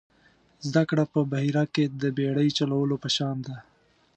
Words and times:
زده 0.67 0.83
کړه 0.89 1.03
په 1.13 1.19
بحیره 1.31 1.63
کې 1.73 1.83
د 2.01 2.03
بېړۍ 2.17 2.49
چلولو 2.57 2.95
په 3.03 3.09
شان 3.15 3.35
ده. 3.45 3.55